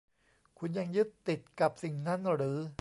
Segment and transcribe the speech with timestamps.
[0.59, 2.61] คุณยังยึดติดกับสิ่งนั้นหรือ